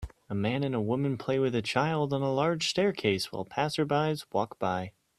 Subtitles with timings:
[0.31, 4.17] A man and a woman play with a child on a large staircase while passersby
[4.31, 4.93] walk by